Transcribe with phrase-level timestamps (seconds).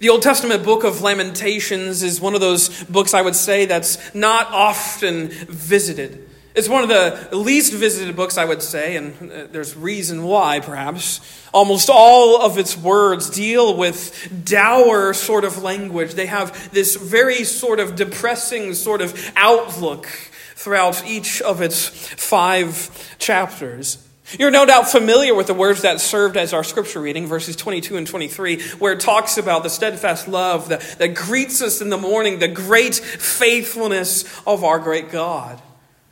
[0.00, 4.12] The Old Testament book of Lamentations is one of those books I would say that's
[4.12, 6.28] not often visited.
[6.56, 10.60] It's one of the least visited books, I would say, and uh, there's reason why,
[10.60, 11.20] perhaps.
[11.52, 16.14] Almost all of its words deal with dour sort of language.
[16.14, 20.06] They have this very sort of depressing sort of outlook
[20.54, 23.98] throughout each of its five chapters.
[24.38, 27.96] You're no doubt familiar with the words that served as our scripture reading, verses 22
[27.96, 31.98] and 23, where it talks about the steadfast love that, that greets us in the
[31.98, 35.60] morning, the great faithfulness of our great God.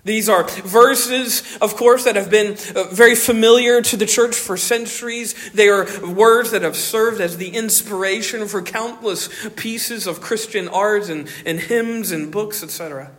[0.04, 4.56] These are verses, of course, that have been uh, very familiar to the church for
[4.56, 5.52] centuries.
[5.52, 11.08] They are words that have served as the inspiration for countless pieces of Christian art
[11.08, 13.12] and, and hymns and books, etc.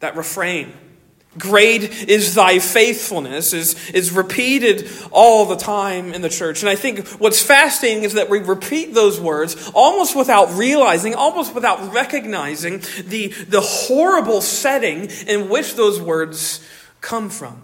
[0.00, 0.74] That refrain,
[1.38, 6.62] Great is thy faithfulness is, is repeated all the time in the church.
[6.62, 11.54] And I think what's fascinating is that we repeat those words almost without realizing, almost
[11.54, 16.66] without recognizing the, the horrible setting in which those words
[17.00, 17.62] come from.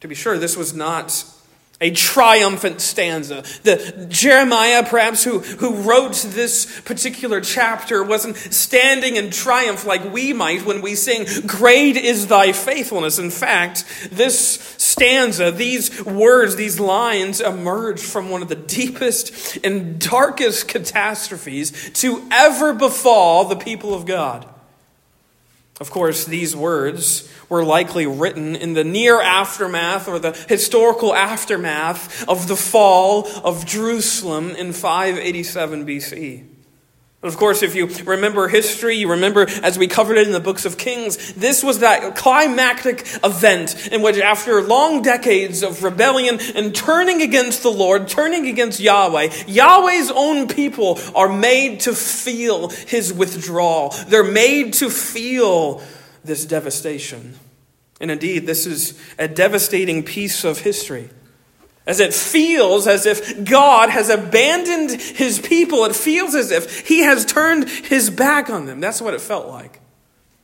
[0.00, 1.24] To be sure, this was not
[1.80, 3.42] a triumphant stanza.
[3.62, 10.32] The Jeremiah, perhaps, who, who wrote this particular chapter, wasn't standing in triumph like we
[10.32, 13.18] might when we sing, Great is thy faithfulness.
[13.18, 14.38] In fact, this
[14.78, 22.26] stanza, these words, these lines emerge from one of the deepest and darkest catastrophes to
[22.32, 24.48] ever befall the people of God.
[25.78, 32.26] Of course, these words were likely written in the near aftermath or the historical aftermath
[32.28, 36.55] of the fall of Jerusalem in 587 BC.
[37.26, 40.64] Of course, if you remember history, you remember as we covered it in the books
[40.64, 46.74] of Kings, this was that climactic event in which, after long decades of rebellion and
[46.74, 53.12] turning against the Lord, turning against Yahweh, Yahweh's own people are made to feel his
[53.12, 53.94] withdrawal.
[54.08, 55.82] They're made to feel
[56.24, 57.34] this devastation.
[58.00, 61.10] And indeed, this is a devastating piece of history.
[61.86, 65.84] As it feels as if God has abandoned his people.
[65.84, 68.80] It feels as if he has turned his back on them.
[68.80, 69.80] That's what it felt like.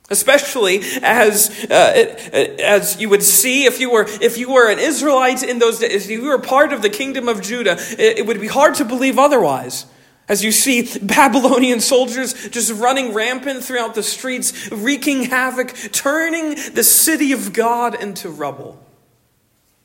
[0.09, 4.79] Especially as, uh, it, as you would see if you, were, if you were an
[4.79, 8.27] Israelite in those days, if you were part of the kingdom of Judah, it, it
[8.27, 9.87] would be hard to believe otherwise.
[10.29, 16.85] As you see Babylonian soldiers just running rampant throughout the streets, wreaking havoc, turning the
[16.85, 18.79] city of God into rubble.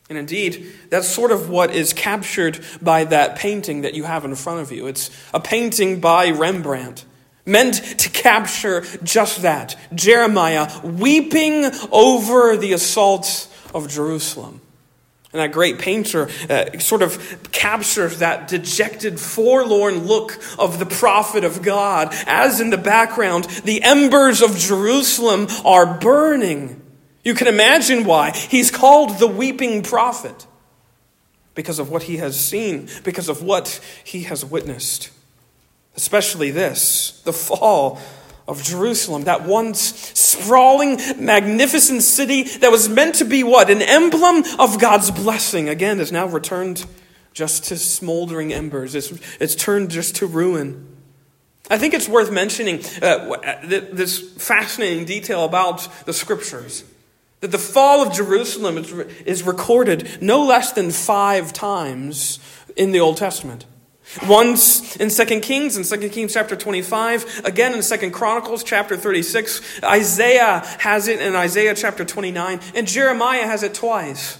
[0.09, 4.35] And indeed, that's sort of what is captured by that painting that you have in
[4.35, 4.87] front of you.
[4.87, 7.03] It's a painting by Rembrandt,
[7.45, 14.61] meant to capture just that Jeremiah weeping over the assault of Jerusalem.
[15.33, 21.43] And that great painter uh, sort of captures that dejected, forlorn look of the prophet
[21.43, 26.81] of God, as in the background, the embers of Jerusalem are burning.
[27.27, 28.31] You can imagine why.
[28.31, 30.47] He's called the weeping prophet
[31.55, 35.09] because of what he has seen, because of what he has witnessed.
[35.97, 37.99] Especially this the fall
[38.47, 39.77] of Jerusalem, that once
[40.17, 43.69] sprawling, magnificent city that was meant to be what?
[43.69, 46.85] An emblem of God's blessing, again, is now returned
[47.33, 48.95] just to smoldering embers.
[48.95, 49.11] It's,
[49.41, 50.95] it's turned just to ruin.
[51.69, 56.85] I think it's worth mentioning uh, this fascinating detail about the scriptures.
[57.41, 58.91] That the fall of Jerusalem is,
[59.25, 62.39] is recorded no less than five times
[62.75, 63.65] in the Old Testament.
[64.27, 69.83] Once in 2 Kings, in 2 Kings chapter 25, again in 2 Chronicles chapter 36,
[69.83, 74.39] Isaiah has it in Isaiah chapter 29, and Jeremiah has it twice.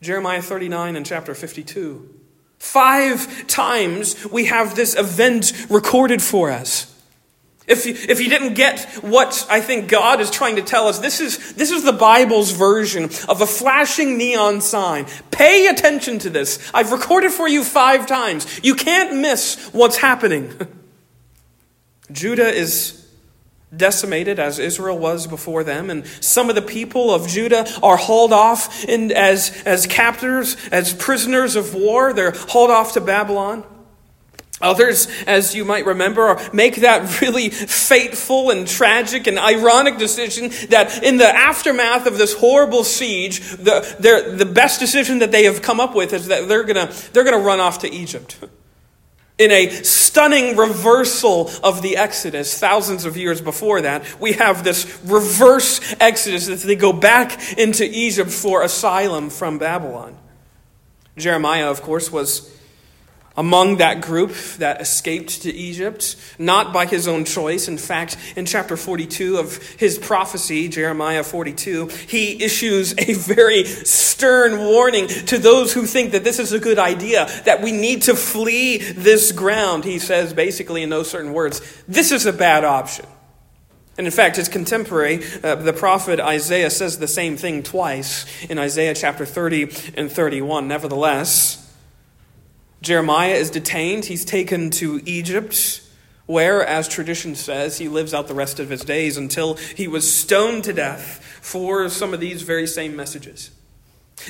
[0.00, 2.08] Jeremiah 39 and chapter 52.
[2.58, 6.91] Five times we have this event recorded for us.
[7.66, 10.98] If you, if you didn't get what I think God is trying to tell us,
[10.98, 15.06] this is, this is the Bible's version of a flashing neon sign.
[15.30, 16.70] Pay attention to this.
[16.74, 18.60] I've recorded for you five times.
[18.64, 20.52] You can't miss what's happening.
[22.12, 22.98] Judah is
[23.74, 28.32] decimated as Israel was before them, and some of the people of Judah are hauled
[28.32, 32.12] off in, as, as captors, as prisoners of war.
[32.12, 33.64] They're hauled off to Babylon.
[34.62, 41.02] Others, as you might remember, make that really fateful and tragic and ironic decision that
[41.02, 45.80] in the aftermath of this horrible siege, the, the best decision that they have come
[45.80, 48.38] up with is that they're going to they're going to run off to Egypt.
[49.38, 55.00] In a stunning reversal of the Exodus, thousands of years before that, we have this
[55.04, 60.16] reverse Exodus that they go back into Egypt for asylum from Babylon.
[61.16, 62.56] Jeremiah, of course, was
[63.36, 67.68] among that group that escaped to Egypt, not by his own choice.
[67.68, 74.58] In fact, in chapter 42 of his prophecy, Jeremiah 42, he issues a very stern
[74.58, 78.14] warning to those who think that this is a good idea, that we need to
[78.14, 79.84] flee this ground.
[79.84, 83.06] He says, basically, in those certain words, this is a bad option.
[83.98, 88.58] And in fact, his contemporary, uh, the prophet Isaiah, says the same thing twice in
[88.58, 90.66] Isaiah chapter 30 and 31.
[90.66, 91.61] Nevertheless,
[92.82, 94.04] Jeremiah is detained.
[94.04, 95.80] He's taken to Egypt,
[96.26, 100.12] where, as tradition says, he lives out the rest of his days until he was
[100.12, 103.52] stoned to death for some of these very same messages.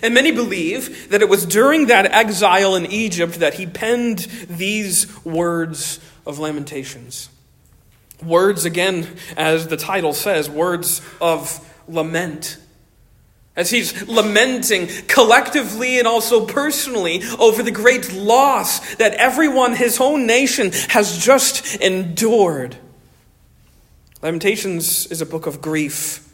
[0.02, 5.24] And many believe that it was during that exile in Egypt that he penned these
[5.24, 7.30] words of lamentations.
[8.22, 11.58] Words, again, as the title says, words of
[11.88, 12.58] lament
[13.54, 20.26] as he's lamenting collectively and also personally over the great loss that everyone, his own
[20.26, 22.76] nation, has just endured.
[24.22, 26.28] Lamentations is a book of grief.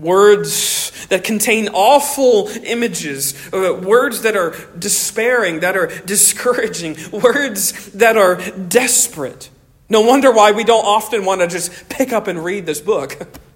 [0.00, 8.16] Words that contain awful images, uh, words that are despairing, that are discouraging, words that
[8.16, 9.50] are desperate.
[9.88, 13.18] No wonder why we don't often want to just pick up and read this book.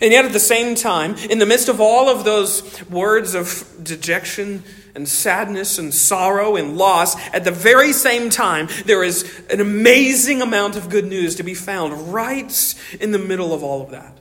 [0.00, 3.64] And yet, at the same time, in the midst of all of those words of
[3.82, 4.62] dejection
[4.94, 10.42] and sadness and sorrow and loss, at the very same time, there is an amazing
[10.42, 14.18] amount of good news to be found right in the middle of all of that.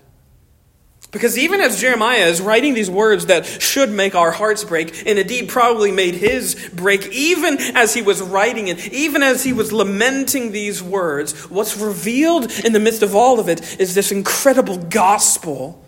[1.12, 5.18] Because even as Jeremiah is writing these words that should make our hearts break, and
[5.18, 9.72] indeed probably made his break, even as he was writing it, even as he was
[9.72, 14.78] lamenting these words, what's revealed in the midst of all of it is this incredible
[14.78, 15.82] gospel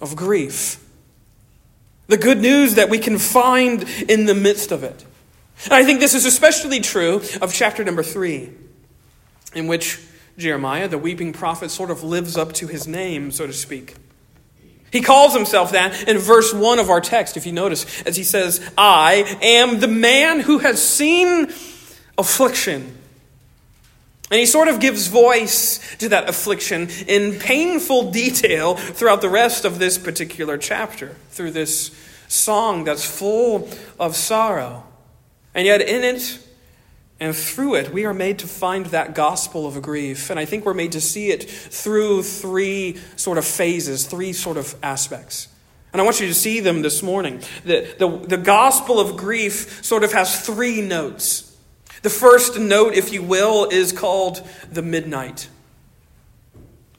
[0.00, 0.84] of grief.
[2.08, 5.04] The good news that we can find in the midst of it.
[5.64, 8.50] And I think this is especially true of chapter number three,
[9.54, 10.00] in which
[10.36, 13.94] Jeremiah, the weeping prophet, sort of lives up to his name, so to speak.
[14.92, 18.22] He calls himself that in verse 1 of our text, if you notice, as he
[18.22, 21.50] says, I am the man who has seen
[22.18, 22.98] affliction.
[24.30, 29.64] And he sort of gives voice to that affliction in painful detail throughout the rest
[29.64, 31.90] of this particular chapter, through this
[32.28, 33.68] song that's full
[33.98, 34.84] of sorrow.
[35.54, 36.38] And yet, in it,
[37.22, 40.28] and through it, we are made to find that gospel of grief.
[40.28, 44.56] And I think we're made to see it through three sort of phases, three sort
[44.56, 45.46] of aspects.
[45.92, 47.40] And I want you to see them this morning.
[47.64, 51.56] The, the, the gospel of grief sort of has three notes.
[52.02, 55.48] The first note, if you will, is called the midnight.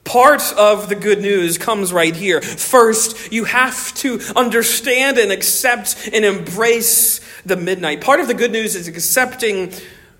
[0.04, 2.40] Part of the good news comes right here.
[2.40, 8.00] First, you have to understand and accept and embrace the midnight.
[8.00, 9.70] Part of the good news is accepting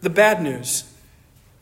[0.04, 0.84] the bad news.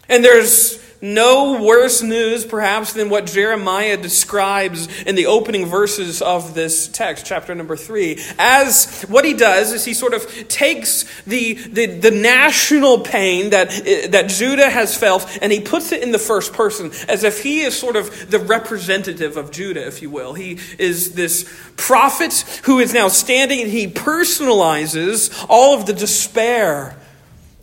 [0.09, 6.55] And there's no worse news, perhaps, than what Jeremiah describes in the opening verses of
[6.55, 8.21] this text, chapter number three.
[8.39, 13.71] As what he does is he sort of takes the, the, the national pain that,
[14.11, 17.63] that Judah has felt and he puts it in the first person, as if he
[17.63, 20.35] is sort of the representative of Judah, if you will.
[20.35, 26.97] He is this prophet who is now standing and he personalizes all of the despair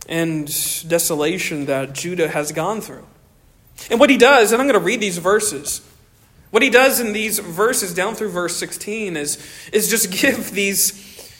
[0.10, 0.48] and
[0.90, 3.06] desolation that Judah has gone through.
[3.90, 5.88] And what he does, and I'm going to read these verses.
[6.50, 9.38] What he does in these verses down through verse 16 is,
[9.72, 11.32] is just give these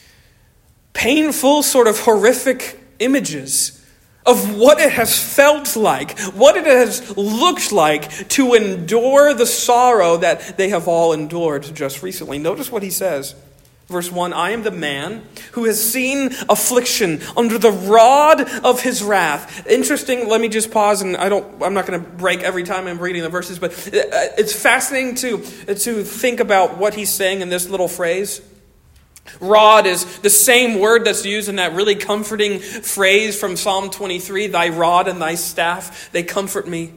[0.92, 3.76] painful, sort of horrific images
[4.24, 10.18] of what it has felt like, what it has looked like to endure the sorrow
[10.18, 12.38] that they have all endured just recently.
[12.38, 13.34] Notice what he says.
[13.90, 19.02] Verse 1 I am the man who has seen affliction under the rod of his
[19.02, 19.66] wrath.
[19.66, 22.86] Interesting, let me just pause and I don't, I'm not going to break every time
[22.86, 25.38] I'm reading the verses, but uh, it's fascinating to,
[25.74, 28.40] to think about what he's saying in this little phrase.
[29.40, 34.46] Rod is the same word that's used in that really comforting phrase from Psalm 23
[34.46, 36.92] Thy rod and thy staff, they comfort me.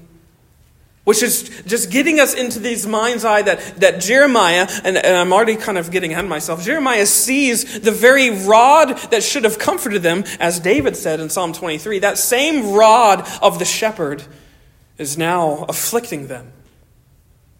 [1.03, 5.33] Which is just getting us into these mind's eye that, that Jeremiah, and, and, I'm
[5.33, 9.59] already kind of getting ahead of myself, Jeremiah sees the very rod that should have
[9.59, 11.99] comforted them, as David said in Psalm 23.
[11.99, 14.23] That same rod of the shepherd
[14.97, 16.53] is now afflicting them.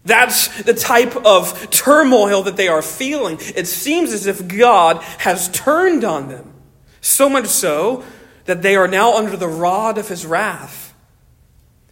[0.04, 3.38] That's the type of turmoil that they are feeling.
[3.54, 6.52] It seems as if God has turned on them,
[7.00, 8.04] so much so
[8.44, 10.83] that they are now under the rod of his wrath.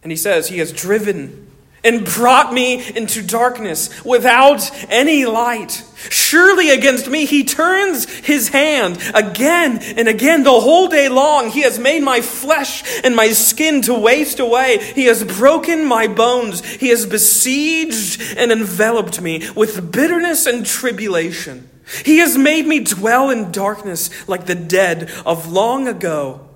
[0.02, 1.52] And he says, He has driven
[1.84, 5.84] and brought me into darkness without any light.
[5.96, 11.50] Surely against me he turns his hand again and again the whole day long.
[11.50, 14.78] He has made my flesh and my skin to waste away.
[14.78, 16.64] He has broken my bones.
[16.64, 21.68] He has besieged and enveloped me with bitterness and tribulation.
[22.04, 26.48] He has made me dwell in darkness like the dead of long ago.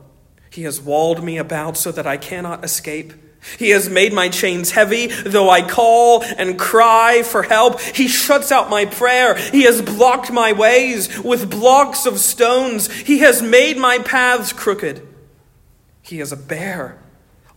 [0.51, 3.13] He has walled me about so that I cannot escape.
[3.59, 7.81] He has made my chains heavy, though I call and cry for help.
[7.81, 9.37] He shuts out my prayer.
[9.37, 12.91] He has blocked my ways with blocks of stones.
[12.91, 15.07] He has made my paths crooked.
[16.03, 16.99] He is a bear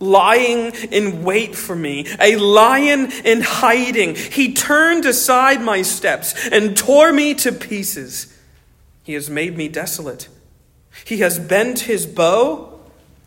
[0.00, 4.16] lying in wait for me, a lion in hiding.
[4.16, 8.34] He turned aside my steps and tore me to pieces.
[9.02, 10.28] He has made me desolate.
[11.04, 12.69] He has bent his bow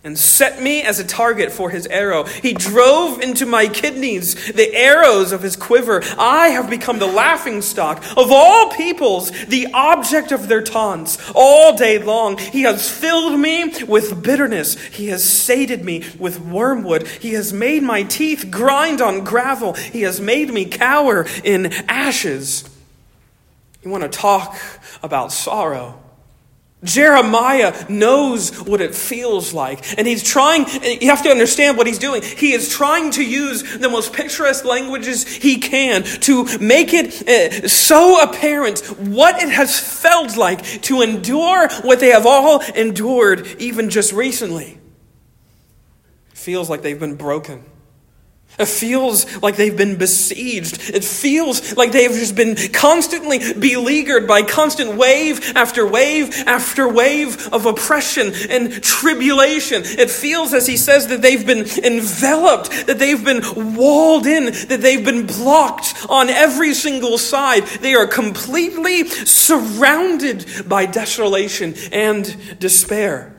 [0.04, 2.26] and set me as a target for his arrow.
[2.26, 6.04] He drove into my kidneys the arrows of his quiver.
[6.18, 11.78] I have become the laughing stock of all peoples, the object of their taunts all
[11.78, 12.38] day long.
[12.38, 14.78] He has filled me with bitterness.
[14.88, 17.08] He has sated me with wormwood.
[17.08, 19.74] He has made my teeth grind on gravel.
[19.74, 22.70] He has made me cower in ashes.
[23.84, 24.58] You want to talk
[25.02, 26.03] about sorrow?
[26.84, 29.98] Jeremiah knows what it feels like.
[29.98, 32.22] And he's trying, you have to understand what he's doing.
[32.22, 37.68] He is trying to use the most picturesque languages he can to make it uh,
[37.68, 43.90] so apparent what it has felt like to endure what they have all endured even
[43.90, 44.80] just recently.
[46.32, 47.66] It feels like they've been broken.
[48.60, 50.92] It feels like they've been besieged.
[50.94, 57.52] It feels like they've just been constantly beleaguered by constant wave after wave after wave
[57.52, 59.82] of oppression and tribulation.
[59.84, 64.82] It feels, as he says, that they've been enveloped, that they've been walled in, that
[64.82, 67.66] they've been blocked on every single side.
[67.66, 73.33] They are completely surrounded by desolation and despair.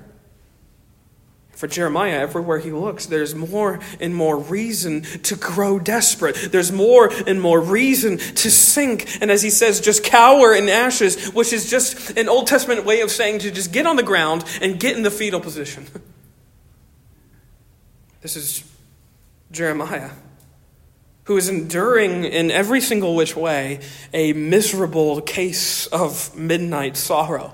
[1.57, 6.35] For Jeremiah, everywhere he looks, there's more and more reason to grow desperate.
[6.51, 9.19] There's more and more reason to sink.
[9.21, 13.03] And as he says, just cower in ashes, which is just an Old Testament way
[13.03, 15.87] of saying to just get on the ground and get in the fetal position.
[18.21, 18.65] This is
[19.53, 20.09] Jeremiah,
[21.25, 23.81] who is enduring in every single which way
[24.15, 27.53] a miserable case of midnight sorrow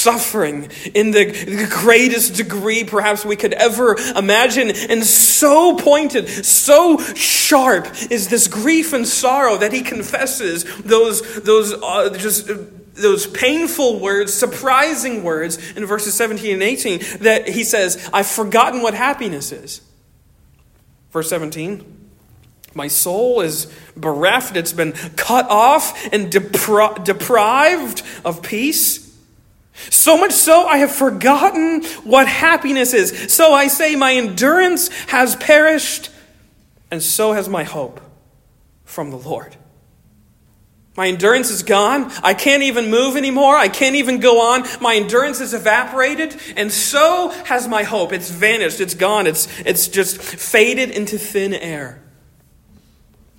[0.00, 4.70] suffering in the greatest degree perhaps we could ever imagine.
[4.70, 11.72] And so pointed, so sharp is this grief and sorrow that he confesses those, those
[11.72, 12.50] uh, just.
[12.50, 12.56] Uh,
[12.94, 18.82] those painful words, surprising words in verses 17 and 18 that he says, I've forgotten
[18.82, 19.80] what happiness is.
[21.10, 22.00] Verse 17,
[22.74, 23.66] my soul is
[23.96, 29.09] bereft, it's been cut off and depri- deprived of peace.
[29.88, 33.32] So much so, I have forgotten what happiness is.
[33.32, 36.10] So I say, my endurance has perished,
[36.90, 38.00] and so has my hope
[38.84, 39.56] from the Lord.
[40.96, 42.12] My endurance is gone.
[42.22, 43.56] I can't even move anymore.
[43.56, 44.64] I can't even go on.
[44.80, 48.12] My endurance has evaporated, and so has my hope.
[48.12, 48.80] It's vanished.
[48.80, 49.26] It's gone.
[49.26, 52.02] It's, it's just faded into thin air.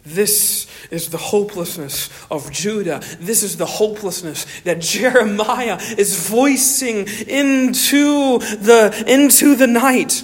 [0.03, 3.01] This is the hopelessness of Judah.
[3.19, 10.23] This is the hopelessness that Jeremiah is voicing into the, into the night.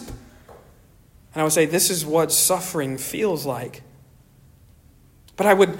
[1.33, 3.83] And I would say this is what suffering feels like.
[5.35, 5.77] But I would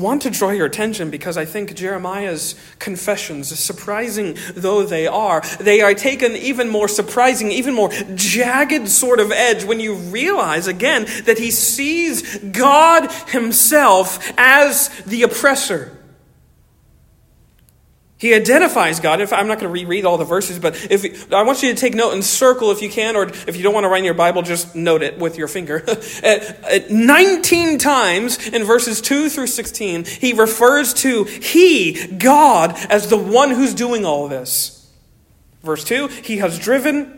[0.00, 5.80] want to draw your attention because I think Jeremiah's confessions, surprising though they are, they
[5.80, 11.06] are taken even more surprising, even more jagged sort of edge when you realize again
[11.24, 15.97] that he sees God himself as the oppressor.
[18.18, 19.20] He identifies God.
[19.20, 21.80] If I'm not going to reread all the verses, but if I want you to
[21.80, 24.04] take note and circle if you can, or if you don't want to write in
[24.04, 25.86] your Bible, just note it with your finger.
[26.90, 33.50] 19 times in verses 2 through 16, he refers to he, God, as the one
[33.50, 34.90] who's doing all this.
[35.62, 37.14] Verse 2, he has driven.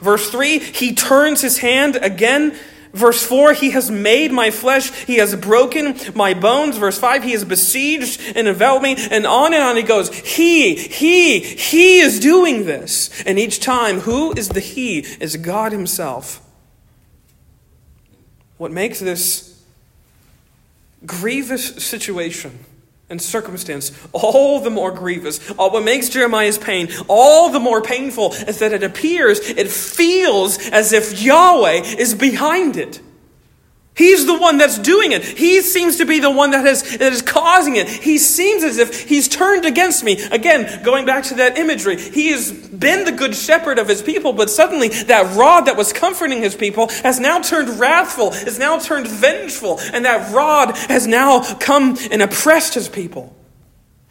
[0.00, 2.58] Verse 3, he turns his hand again
[2.92, 6.78] Verse 4, he has made my flesh, he has broken my bones.
[6.78, 8.96] Verse 5, he has besieged and enveloped me.
[9.10, 10.14] And on and on he goes.
[10.14, 13.22] He, he, he is doing this.
[13.24, 15.00] And each time, who is the he?
[15.20, 16.44] Is God himself.
[18.56, 19.62] What makes this
[21.06, 22.64] grievous situation
[23.10, 25.50] and circumstance all the more grievous.
[25.52, 30.58] All what makes Jeremiah's pain all the more painful is that it appears, it feels
[30.70, 33.00] as if Yahweh is behind it.
[33.98, 35.24] He's the one that's doing it.
[35.24, 37.88] He seems to be the one that is, that is causing it.
[37.88, 40.20] He seems as if he's turned against me.
[40.30, 44.32] Again, going back to that imagery, he has been the good shepherd of his people,
[44.32, 48.78] but suddenly that rod that was comforting his people has now turned wrathful, has now
[48.78, 53.37] turned vengeful, and that rod has now come and oppressed his people.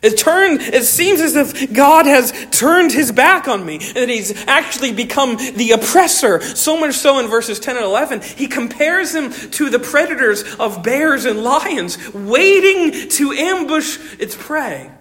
[0.01, 4.09] It turned, it seems as if God has turned his back on me, and that
[4.09, 6.39] he's actually become the oppressor.
[6.41, 10.83] So much so in verses 10 and 11, he compares him to the predators of
[10.83, 14.91] bears and lions, waiting to ambush its prey,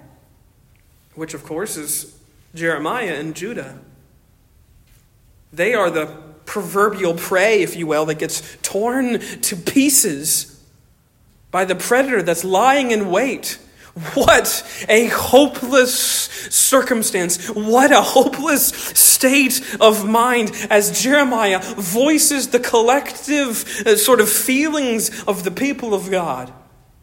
[1.14, 2.18] which of course is
[2.54, 3.78] Jeremiah and Judah.
[5.52, 6.06] They are the
[6.46, 10.58] proverbial prey, if you will, that gets torn to pieces
[11.50, 13.58] by the predator that's lying in wait
[14.14, 15.94] what a hopeless
[16.50, 17.48] circumstance.
[17.48, 25.22] What a hopeless state of mind as Jeremiah voices the collective uh, sort of feelings
[25.24, 26.52] of the people of God.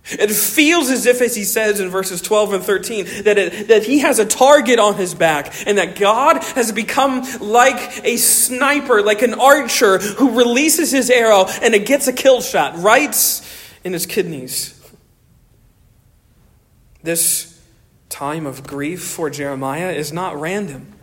[0.05, 3.85] It feels as if, as he says in verses 12 and 13, that, it, that
[3.85, 9.01] he has a target on his back and that God has become like a sniper,
[9.01, 13.15] like an archer who releases his arrow and it gets a kill shot right
[13.85, 14.82] in his kidneys.
[17.03, 17.61] This
[18.09, 20.93] time of grief for Jeremiah is not random.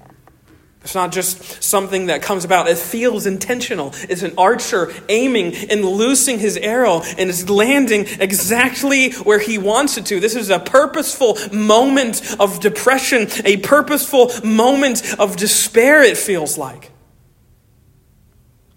[0.83, 2.66] It's not just something that comes about.
[2.69, 3.92] It feels intentional.
[4.09, 9.99] It's an archer aiming and loosing his arrow and it's landing exactly where he wants
[9.99, 10.21] it to.
[10.21, 16.87] This is a purposeful moment of depression, a purposeful moment of despair, it feels like.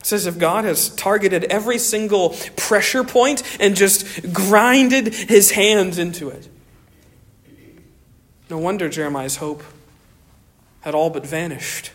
[0.02, 5.98] It says if God has targeted every single pressure point and just grinded his hands
[5.98, 6.50] into it.
[8.54, 9.64] No wonder Jeremiah's hope
[10.82, 11.90] had all but vanished.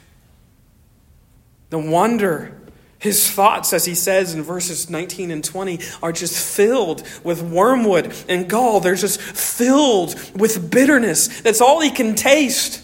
[1.70, 2.52] No wonder
[2.98, 8.12] his thoughts, as he says in verses 19 and 20, are just filled with wormwood
[8.28, 8.80] and gall.
[8.80, 11.42] They're just filled with bitterness.
[11.42, 12.82] That's all he can taste.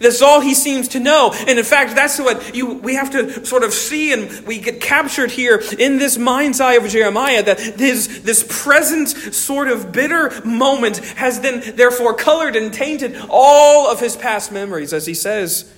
[0.00, 1.32] That's all he seems to know.
[1.46, 4.80] And in fact, that's what you, we have to sort of see and we get
[4.80, 10.32] captured here in this mind's eye of Jeremiah that his, this present sort of bitter
[10.44, 14.92] moment has then therefore colored and tainted all of his past memories.
[14.92, 15.70] As he says,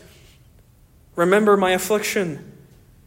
[1.16, 2.52] Remember my affliction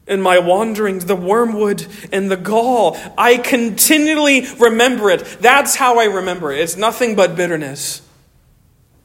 [0.08, 2.98] and my wanderings, the wormwood and the gall.
[3.16, 5.24] I continually remember it.
[5.40, 6.60] That's how I remember it.
[6.60, 8.02] It's nothing but bitterness,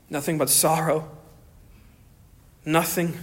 [0.08, 1.13] nothing but sorrow
[2.64, 3.16] nothing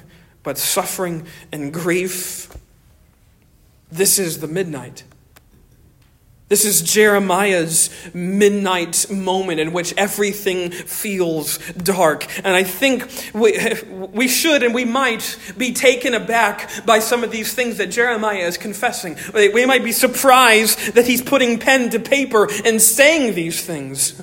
[0.43, 2.51] but suffering and grief.
[3.91, 5.04] This is the midnight.
[6.51, 12.27] This is Jeremiah's midnight moment in which everything feels dark.
[12.39, 17.32] And I think we, we should and we might be taken aback by some of
[17.32, 19.15] these things that Jeremiah is confessing.
[19.34, 24.21] We might be surprised that he's putting pen to paper and saying these things.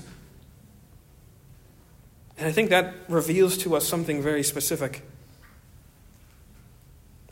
[2.38, 5.02] And I think that reveals to us something very specific.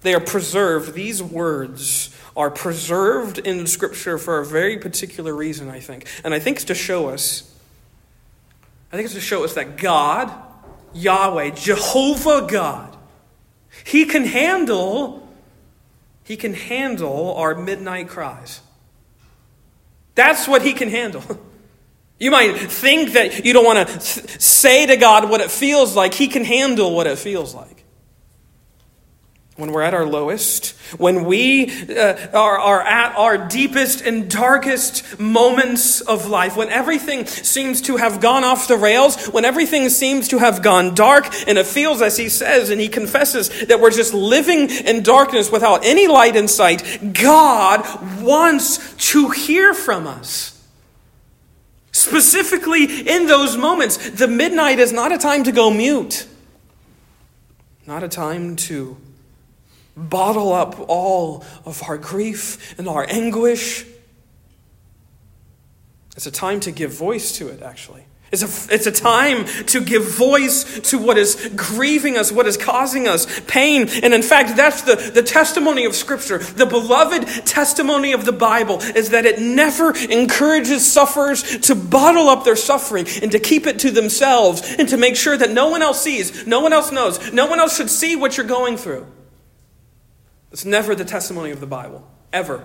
[0.00, 5.80] They are preserved, these words are preserved in Scripture for a very particular reason, I
[5.80, 6.06] think.
[6.22, 7.50] And I think it's to show us,
[8.92, 10.32] I think it's to show us that God,
[10.92, 12.96] Yahweh, Jehovah God,
[13.84, 15.28] He can handle,
[16.24, 18.60] He can handle our midnight cries.
[20.14, 21.22] That's what He can handle.
[22.18, 24.00] You might think that you don't want to
[24.40, 26.14] say to God what it feels like.
[26.14, 27.76] He can handle what it feels like
[29.56, 35.18] when we're at our lowest, when we uh, are, are at our deepest and darkest
[35.18, 40.28] moments of life, when everything seems to have gone off the rails, when everything seems
[40.28, 43.90] to have gone dark, and it feels, as he says, and he confesses, that we're
[43.90, 50.55] just living in darkness without any light in sight, God wants to hear from us.
[52.06, 56.28] Specifically in those moments, the midnight is not a time to go mute,
[57.84, 58.96] not a time to
[59.96, 63.84] bottle up all of our grief and our anguish.
[66.14, 68.04] It's a time to give voice to it, actually.
[68.32, 72.56] It's a, it's a time to give voice to what is grieving us, what is
[72.56, 73.88] causing us pain.
[74.02, 76.38] And in fact, that's the, the testimony of Scripture.
[76.38, 82.42] The beloved testimony of the Bible is that it never encourages sufferers to bottle up
[82.42, 85.82] their suffering and to keep it to themselves and to make sure that no one
[85.82, 89.06] else sees, no one else knows, no one else should see what you're going through.
[90.50, 92.64] It's never the testimony of the Bible, ever.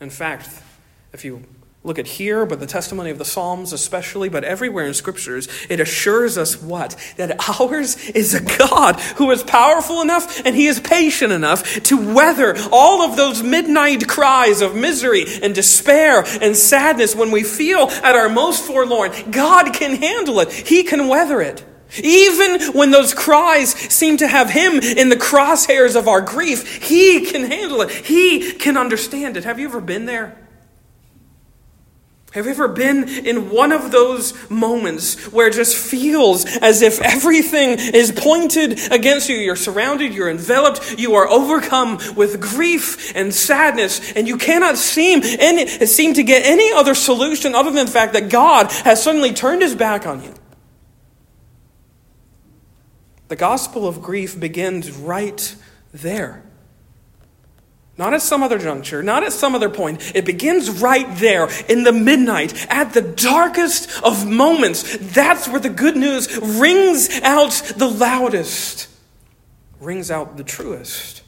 [0.00, 0.48] In fact,
[1.12, 1.42] if you
[1.88, 5.80] look at here, but the testimony of the Psalms especially, but everywhere in scriptures, it
[5.80, 6.94] assures us what?
[7.16, 12.14] That ours is a God who is powerful enough and he is patient enough to
[12.14, 17.88] weather all of those midnight cries of misery and despair and sadness when we feel
[17.88, 19.10] at our most forlorn.
[19.30, 20.52] God can handle it.
[20.52, 21.64] He can weather it.
[22.02, 27.24] Even when those cries seem to have him in the crosshairs of our grief, he
[27.24, 27.90] can handle it.
[27.90, 29.44] He can understand it.
[29.44, 30.36] Have you ever been there?
[32.32, 37.00] Have you ever been in one of those moments where it just feels as if
[37.00, 39.36] everything is pointed against you?
[39.36, 45.22] You're surrounded, you're enveloped, you are overcome with grief and sadness, and you cannot seem,
[45.24, 49.32] any, seem to get any other solution other than the fact that God has suddenly
[49.32, 50.34] turned his back on you.
[53.28, 55.56] The gospel of grief begins right
[55.94, 56.42] there.
[57.98, 60.12] Not at some other juncture, not at some other point.
[60.14, 64.96] It begins right there in the midnight, at the darkest of moments.
[64.98, 68.88] That's where the good news rings out the loudest,
[69.80, 71.24] rings out the truest.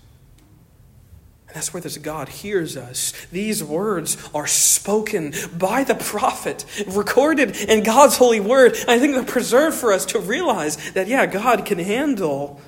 [1.48, 3.14] And that's where this God hears us.
[3.32, 8.76] These words are spoken by the prophet, recorded in God's holy word.
[8.76, 12.60] And I think they're preserved for us to realize that, yeah, God can handle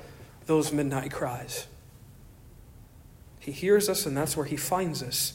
[0.47, 1.69] those midnight cries.
[3.43, 5.35] He hears us, and that's where He finds us.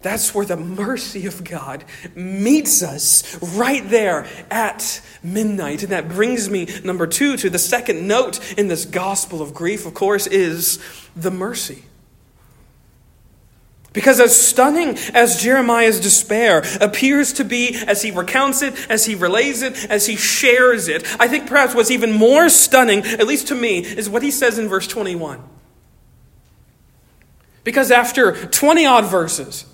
[0.00, 5.82] That's where the mercy of God meets us right there at midnight.
[5.82, 9.84] And that brings me, number two, to the second note in this gospel of grief,
[9.84, 10.78] of course, is
[11.14, 11.82] the mercy.
[13.92, 19.14] Because as stunning as Jeremiah's despair appears to be as he recounts it, as he
[19.14, 23.48] relays it, as he shares it, I think perhaps what's even more stunning, at least
[23.48, 25.42] to me, is what he says in verse 21.
[27.66, 29.66] Because after 20 odd verses,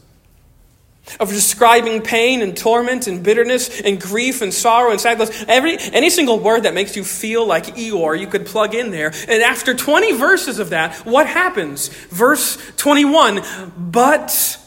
[1.21, 5.45] of describing pain and torment and bitterness and grief and sorrow and sadness.
[5.47, 9.09] Every, any single word that makes you feel like Eeyore, you could plug in there.
[9.29, 11.89] And after 20 verses of that, what happens?
[11.89, 13.43] Verse 21
[13.77, 14.59] But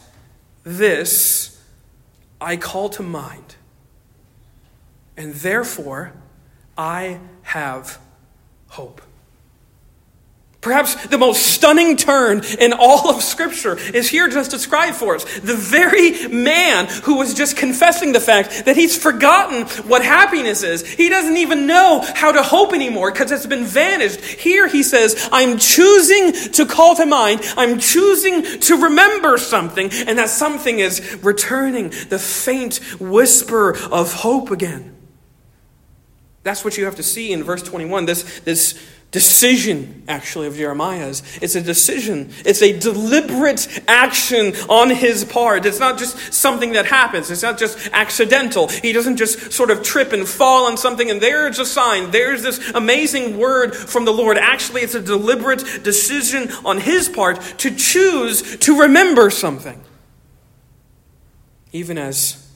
[0.62, 1.60] this
[2.40, 3.56] I call to mind,
[5.16, 6.12] and therefore
[6.76, 7.98] I have
[8.68, 9.00] hope.
[10.66, 15.22] Perhaps the most stunning turn in all of Scripture is here just described for us.
[15.38, 20.84] The very man who was just confessing the fact that he's forgotten what happiness is.
[20.84, 24.20] He doesn't even know how to hope anymore because it's been vanished.
[24.20, 30.18] Here he says, I'm choosing to call to mind, I'm choosing to remember something, and
[30.18, 34.96] that something is returning the faint whisper of hope again.
[36.42, 38.06] That's what you have to see in verse 21.
[38.06, 41.22] This, this decision, actually, of Jeremiah's.
[41.40, 45.64] It's a decision, it's a deliberate action on his part.
[45.64, 48.68] It's not just something that happens, it's not just accidental.
[48.68, 52.42] He doesn't just sort of trip and fall on something, and there's a sign, there's
[52.42, 54.38] this amazing word from the Lord.
[54.38, 59.80] Actually, it's a deliberate decision on his part to choose to remember something.
[61.72, 62.50] Even as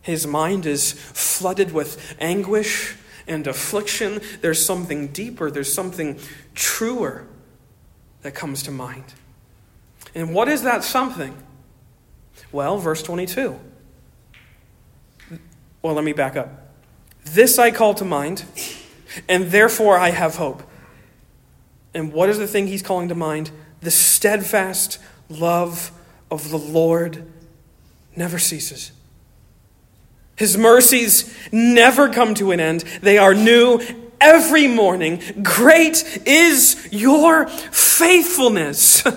[0.00, 2.96] his mind is flooded with anguish
[3.26, 6.18] and affliction, there's something deeper, there's something
[6.54, 7.26] truer
[8.22, 9.04] that comes to mind.
[10.14, 11.36] And what is that something?
[12.50, 13.58] Well, verse 22.
[15.82, 16.68] Well, let me back up.
[17.24, 18.44] This I call to mind,
[19.28, 20.62] and therefore I have hope.
[21.94, 23.50] And what is the thing he's calling to mind?
[23.80, 25.92] The steadfast love
[26.30, 27.30] of the Lord
[28.16, 28.92] never ceases.
[30.42, 33.80] His mercies never come to an end, they are new
[34.20, 35.22] every morning.
[35.40, 39.04] Great is your faithfulness.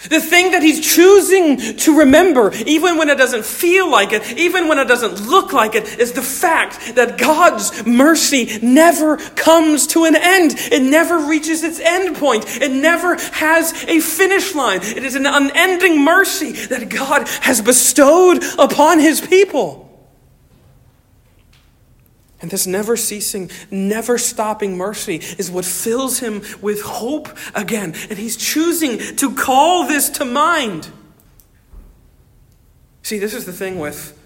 [0.00, 4.68] The thing that he's choosing to remember, even when it doesn't feel like it, even
[4.68, 10.04] when it doesn't look like it, is the fact that God's mercy never comes to
[10.04, 10.54] an end.
[10.56, 12.44] It never reaches its end point.
[12.62, 14.82] It never has a finish line.
[14.82, 19.87] It is an unending mercy that God has bestowed upon his people.
[22.40, 27.94] And this never ceasing, never stopping mercy is what fills him with hope again.
[28.08, 30.88] And he's choosing to call this to mind.
[33.02, 34.16] See, this is the thing with,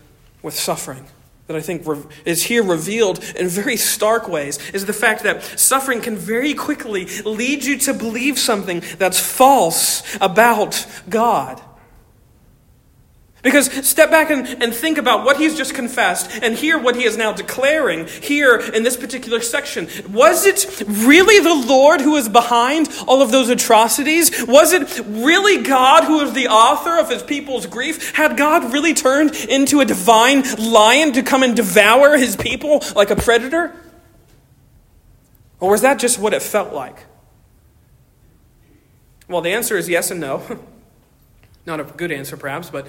[0.42, 1.06] with suffering
[1.46, 1.86] that I think
[2.24, 7.06] is here revealed in very stark ways is the fact that suffering can very quickly
[7.24, 11.60] lead you to believe something that's false about God.
[13.42, 17.04] Because step back and, and think about what he's just confessed and hear what he
[17.04, 19.88] is now declaring here in this particular section.
[20.12, 24.46] Was it really the Lord who was behind all of those atrocities?
[24.46, 28.14] Was it really God who was the author of his people's grief?
[28.14, 33.10] Had God really turned into a divine lion to come and devour his people like
[33.10, 33.74] a predator?
[35.58, 37.06] Or was that just what it felt like?
[39.26, 40.60] Well, the answer is yes and no.
[41.66, 42.86] Not a good answer, perhaps, but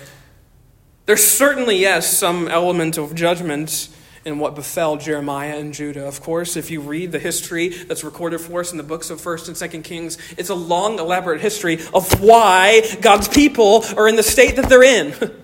[1.05, 3.89] there's certainly, yes, some element of judgment
[4.25, 6.07] in what befell Jeremiah and Judah.
[6.07, 9.19] Of course, if you read the history that's recorded for us in the books of
[9.19, 14.15] 1st and 2nd Kings, it's a long, elaborate history of why God's people are in
[14.15, 15.13] the state that they're in.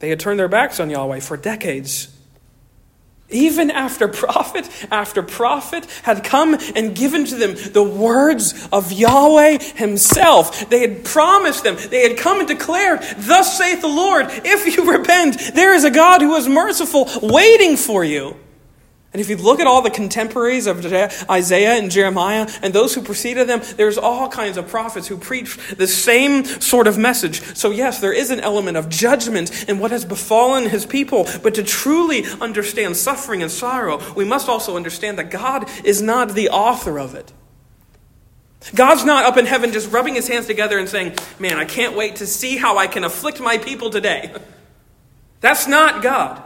[0.00, 2.08] they had turned their backs on Yahweh for decades.
[3.32, 9.58] Even after prophet after prophet had come and given to them the words of Yahweh
[9.76, 14.76] Himself, they had promised them, they had come and declared, Thus saith the Lord, if
[14.76, 18.36] you repent, there is a God who is merciful waiting for you.
[19.12, 20.86] And if you look at all the contemporaries of
[21.30, 25.58] Isaiah and Jeremiah and those who preceded them, there's all kinds of prophets who preach
[25.76, 27.42] the same sort of message.
[27.54, 31.28] So, yes, there is an element of judgment in what has befallen his people.
[31.42, 36.30] But to truly understand suffering and sorrow, we must also understand that God is not
[36.30, 37.34] the author of it.
[38.74, 41.96] God's not up in heaven just rubbing his hands together and saying, Man, I can't
[41.96, 44.32] wait to see how I can afflict my people today.
[45.40, 46.42] That's not God.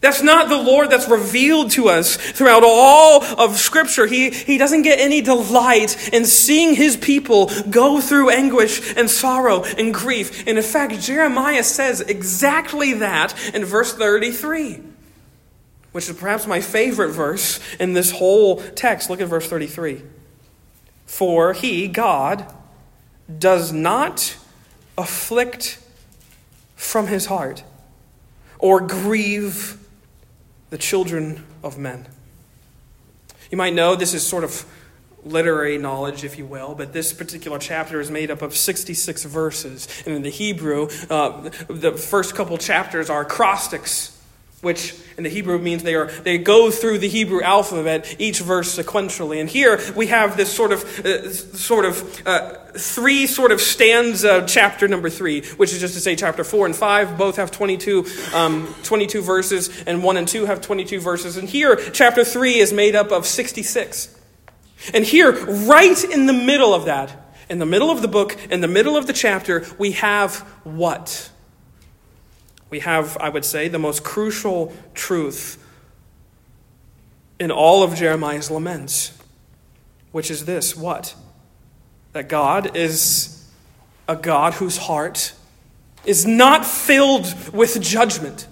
[0.00, 4.06] That's not the Lord that's revealed to us throughout all of Scripture.
[4.06, 9.64] He, he doesn't get any delight in seeing his people go through anguish and sorrow
[9.64, 10.46] and grief.
[10.46, 14.82] And in fact, Jeremiah says exactly that in verse 33,
[15.92, 19.08] which is perhaps my favorite verse in this whole text.
[19.08, 20.02] Look at verse 33.
[21.06, 22.52] For he, God,
[23.38, 24.36] does not
[24.98, 25.78] afflict
[26.74, 27.64] from his heart
[28.58, 29.78] or grieve
[30.70, 32.06] the children of men.
[33.50, 34.64] You might know this is sort of
[35.24, 39.88] literary knowledge, if you will, but this particular chapter is made up of 66 verses.
[40.06, 44.15] And in the Hebrew, uh, the first couple chapters are acrostics
[44.66, 48.76] which in the Hebrew means they are they go through the Hebrew alphabet each verse
[48.76, 49.40] sequentially.
[49.40, 54.44] And here we have this sort of uh, sort of uh, three sort of stanza
[54.48, 58.06] chapter number three, which is just to say chapter four and five both have 22,
[58.34, 61.36] um, 22 verses, and one and two have 22 verses.
[61.36, 64.18] And here chapter three is made up of 66.
[64.92, 67.12] And here, right in the middle of that,
[67.48, 71.30] in the middle of the book, in the middle of the chapter, we have what?
[72.76, 75.56] We have, I would say, the most crucial truth
[77.40, 79.16] in all of Jeremiah's laments,
[80.12, 81.14] which is this what?
[82.12, 83.48] That God is
[84.06, 85.32] a God whose heart
[86.04, 88.46] is not filled with judgment.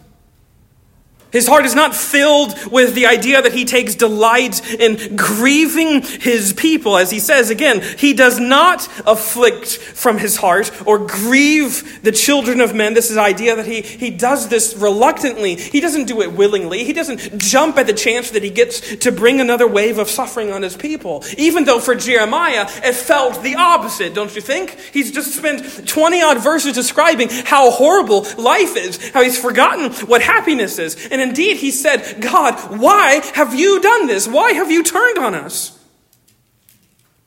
[1.35, 6.53] His heart is not filled with the idea that he takes delight in grieving his
[6.53, 6.97] people.
[6.97, 12.61] As he says again, he does not afflict from his heart or grieve the children
[12.61, 12.95] of men.
[12.95, 15.57] This is idea that he, he does this reluctantly.
[15.57, 16.85] He doesn't do it willingly.
[16.85, 20.53] He doesn't jump at the chance that he gets to bring another wave of suffering
[20.53, 21.25] on his people.
[21.37, 24.79] Even though for Jeremiah, it felt the opposite, don't you think?
[24.93, 30.23] He's just spent 20 odd verses describing how horrible life is, how he's forgotten what
[30.23, 31.09] happiness is.
[31.11, 34.29] And indeed, he said, God, why have you done this?
[34.29, 35.79] Why have you turned on us?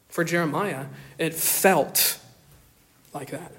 [0.09, 0.85] For Jeremiah,
[1.17, 2.19] it felt
[3.13, 3.51] like that.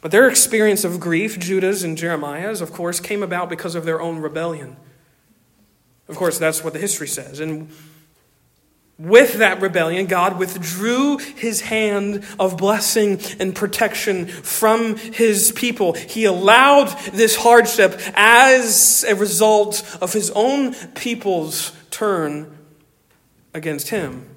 [0.00, 4.00] But their experience of grief, Judah's and Jeremiah's, of course, came about because of their
[4.00, 4.76] own rebellion.
[6.08, 7.38] Of course, that's what the history says.
[7.38, 7.70] And
[9.02, 15.94] with that rebellion, God withdrew his hand of blessing and protection from his people.
[15.94, 22.56] He allowed this hardship as a result of his own people's turn
[23.52, 24.31] against him.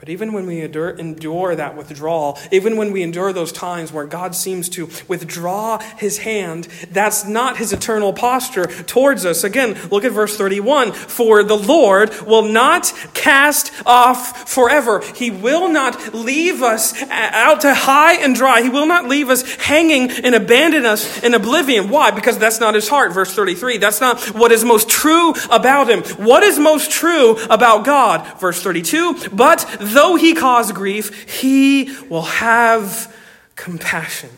[0.00, 4.06] But even when we endure, endure, that withdrawal, even when we endure those times where
[4.06, 9.44] God seems to withdraw his hand, that's not his eternal posture towards us.
[9.44, 10.92] Again, look at verse 31.
[10.92, 15.02] For the Lord will not cast off forever.
[15.14, 18.62] He will not leave us out to high and dry.
[18.62, 21.90] He will not leave us hanging and abandon us in oblivion.
[21.90, 22.10] Why?
[22.10, 23.12] Because that's not his heart.
[23.12, 23.76] Verse 33.
[23.76, 26.02] That's not what is most true about him.
[26.24, 28.26] What is most true about God?
[28.40, 29.28] Verse 32.
[29.32, 33.14] But though he cause grief, he will have
[33.56, 34.30] compassion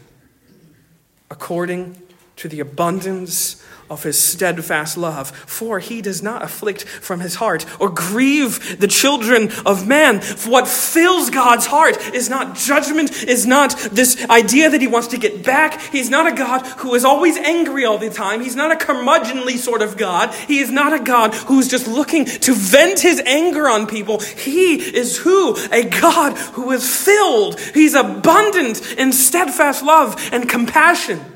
[1.30, 2.00] according
[2.36, 3.61] to the abundance
[3.92, 5.30] of his steadfast love.
[5.30, 10.20] For he does not afflict from his heart or grieve the children of man.
[10.20, 15.08] For what fills God's heart is not judgment, is not this idea that he wants
[15.08, 15.80] to get back.
[15.80, 18.40] He's not a God who is always angry all the time.
[18.40, 20.34] He's not a curmudgeonly sort of God.
[20.34, 24.20] He is not a God who's just looking to vent his anger on people.
[24.20, 25.56] He is who?
[25.70, 27.60] A God who is filled.
[27.60, 31.31] He's abundant in steadfast love and compassion.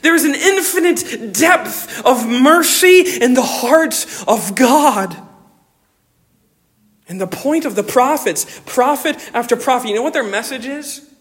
[0.00, 5.16] There is an infinite depth of mercy in the heart of God.
[7.08, 11.11] And the point of the prophets, prophet after prophet, you know what their message is?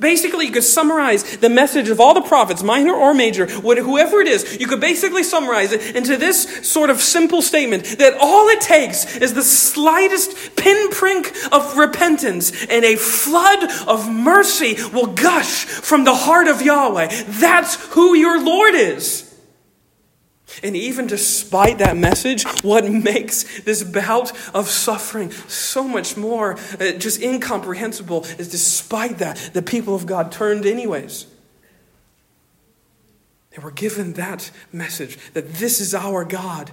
[0.00, 4.28] Basically, you could summarize the message of all the prophets, minor or major, whoever it
[4.28, 8.60] is, you could basically summarize it into this sort of simple statement that all it
[8.60, 16.04] takes is the slightest pinprick of repentance and a flood of mercy will gush from
[16.04, 17.24] the heart of Yahweh.
[17.26, 19.27] That's who your Lord is.
[20.62, 26.92] And even despite that message, what makes this bout of suffering so much more uh,
[26.92, 31.26] just incomprehensible is despite that, the people of God turned anyways.
[33.50, 36.70] They were given that message that this is our God.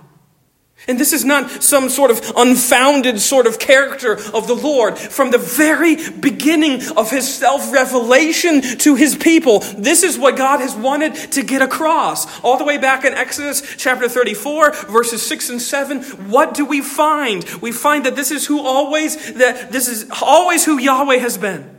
[0.87, 4.97] And this is not some sort of unfounded sort of character of the Lord.
[4.97, 10.59] From the very beginning of his self revelation to his people, this is what God
[10.59, 12.39] has wanted to get across.
[12.41, 16.81] All the way back in Exodus chapter 34, verses 6 and 7, what do we
[16.81, 17.43] find?
[17.61, 21.74] We find that this is who always, that this is always who Yahweh has been.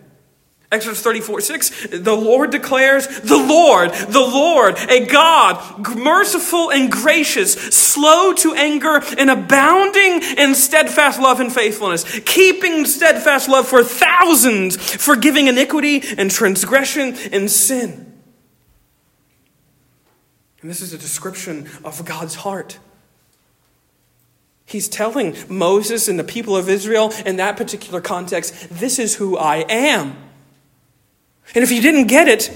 [0.73, 7.53] Exodus 34 6, the Lord declares, the Lord, the Lord, a God, merciful and gracious,
[7.53, 14.77] slow to anger, and abounding in steadfast love and faithfulness, keeping steadfast love for thousands,
[14.77, 18.21] forgiving iniquity and transgression and sin.
[20.63, 22.81] And this is a description of God's heart.
[24.65, 29.39] He's telling Moses and the people of Israel in that particular context, this is who
[29.39, 30.26] I am.
[31.55, 32.51] And if you didn't get it,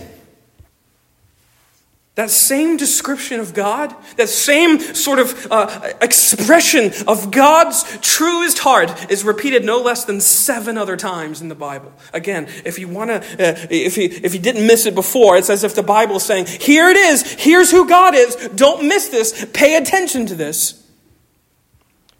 [2.16, 9.10] that same description of God, that same sort of uh, expression of God's truest heart
[9.10, 11.92] is repeated no less than seven other times in the Bible.
[12.12, 15.48] Again, if you want to, uh, if, you, if you didn't miss it before, it's
[15.48, 19.08] as if the Bible is saying, here it is, here's who God is, don't miss
[19.08, 20.79] this, pay attention to this.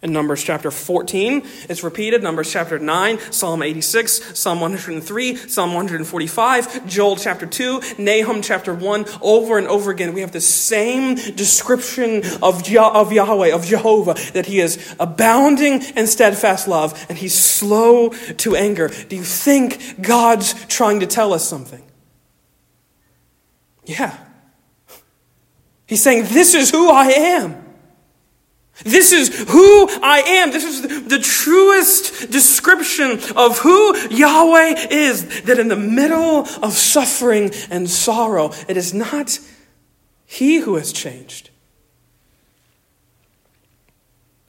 [0.03, 2.23] In Numbers chapter 14, it's repeated.
[2.23, 9.05] Numbers chapter 9, Psalm 86, Psalm 103, Psalm 145, Joel chapter 2, Nahum chapter 1.
[9.21, 14.47] Over and over again, we have the same description of, of Yahweh, of Jehovah, that
[14.47, 18.87] he is abounding in steadfast love and he's slow to anger.
[18.87, 21.83] Do you think God's trying to tell us something?
[23.85, 24.17] Yeah.
[25.85, 27.60] He's saying, This is who I am.
[28.83, 30.51] This is who I am.
[30.51, 35.43] This is the, truest description of who Yahweh is.
[35.43, 39.39] That in the middle of suffering and sorrow, it is not
[40.25, 41.51] He who has changed.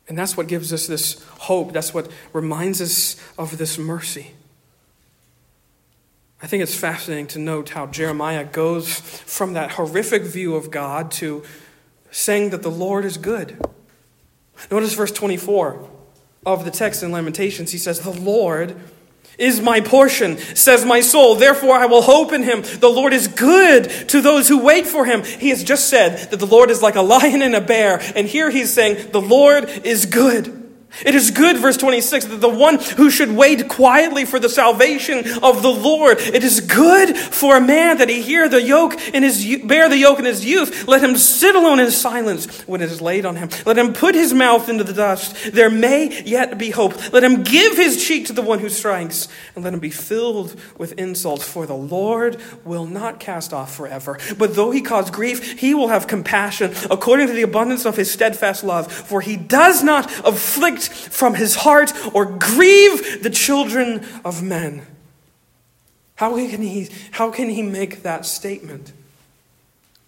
[0.08, 1.72] And that's what gives us this hope.
[1.72, 4.32] That's what reminds us of this mercy.
[6.42, 11.10] I think it's fascinating to note how Jeremiah goes from that horrific view of God
[11.12, 11.44] to
[12.10, 13.56] saying that the Lord is good.
[14.70, 15.88] Notice verse 24
[16.44, 17.72] of the text in Lamentations.
[17.72, 18.76] He says, The Lord
[19.38, 21.34] is my portion, says my soul.
[21.34, 22.62] Therefore, I will hope in him.
[22.62, 25.24] The Lord is good to those who wait for him.
[25.24, 28.00] He has just said that the Lord is like a lion and a bear.
[28.14, 30.61] And here he's saying, The Lord is good.
[31.04, 35.18] It is good, verse 26, that the one who should wait quietly for the salvation
[35.42, 39.22] of the Lord, it is good for a man that he hear the yoke in
[39.22, 40.86] his, bear the yoke in his youth.
[40.86, 43.48] Let him sit alone in silence when it is laid on him.
[43.64, 45.52] Let him put his mouth into the dust.
[45.52, 47.12] There may yet be hope.
[47.12, 50.60] Let him give his cheek to the one who strikes, and let him be filled
[50.78, 51.48] with insults.
[51.48, 54.18] For the Lord will not cast off forever.
[54.36, 58.10] But though he cause grief, he will have compassion according to the abundance of his
[58.10, 58.92] steadfast love.
[58.92, 64.86] For he does not afflict from his heart or grieve the children of men.
[66.16, 68.92] How can he, how can he make that statement?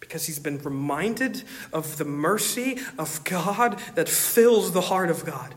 [0.00, 5.54] Because he's been reminded of the mercy of God that fills the heart of God.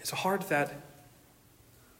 [0.00, 0.72] It's a heart that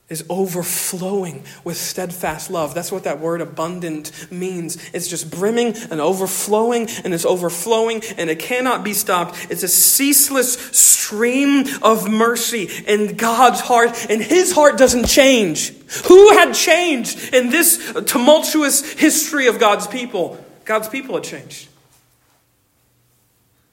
[0.08, 2.74] is overflowing with steadfast love.
[2.74, 4.78] That's what that word abundant means.
[4.94, 9.48] It's just brimming and overflowing, and it's overflowing, and it cannot be stopped.
[9.50, 15.74] It's a ceaseless stream of mercy in God's heart, and His heart doesn't change.
[16.06, 20.42] Who had changed in this tumultuous history of God's people?
[20.64, 21.68] God's people had changed.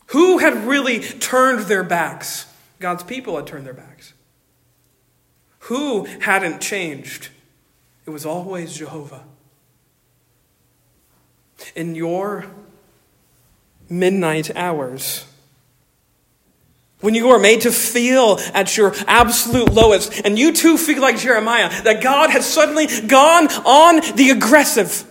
[0.08, 2.46] Who had really turned their backs?
[2.80, 4.14] God's people had turned their backs.
[5.66, 7.30] Who hadn't changed?
[8.06, 9.24] It was always Jehovah.
[11.76, 12.46] In your
[13.90, 15.26] midnight hours,
[17.02, 21.18] when you are made to feel at your absolute lowest, and you too feel like
[21.18, 25.04] Jeremiah, that God has suddenly gone on the aggressive,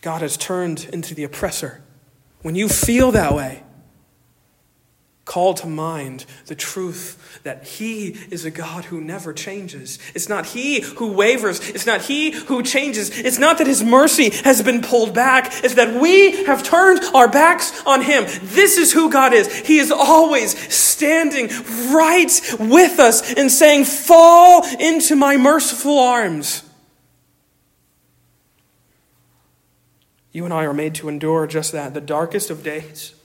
[0.00, 1.82] God has turned into the oppressor.
[2.42, 3.64] When you feel that way,
[5.26, 9.98] call to mind the truth that He is a God who never changes.
[10.14, 11.68] It's not He who wavers.
[11.68, 13.10] It's not He who changes.
[13.10, 15.52] It's not that His mercy has been pulled back.
[15.64, 18.24] It's that we have turned our backs on Him.
[18.40, 19.52] This is who God is.
[19.52, 21.48] He is always standing
[21.92, 26.62] right with us and saying, Fall into my merciful arms.
[30.30, 33.15] You and I are made to endure just that, the darkest of days.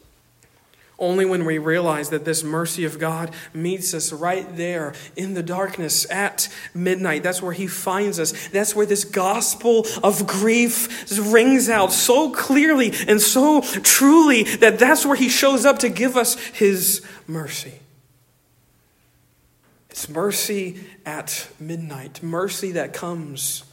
[1.02, 5.41] Only when we realize that this mercy of God meets us right there in the
[5.41, 7.24] darkness at midnight.
[7.24, 8.49] That's where He finds us.
[8.49, 15.04] That's where this gospel of grief rings out so clearly and so truly that that's
[15.04, 17.80] where He shows up to give us His mercy.
[19.89, 23.64] It's mercy at midnight, mercy that comes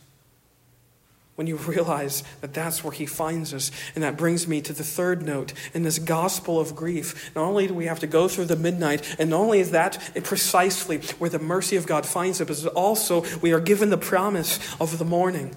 [1.38, 3.70] when you realize that that's where he finds us.
[3.94, 7.30] And that brings me to the third note in this gospel of grief.
[7.36, 10.10] Not only do we have to go through the midnight, and not only is that
[10.24, 14.58] precisely where the mercy of God finds us, but also we are given the promise
[14.80, 15.54] of the morning.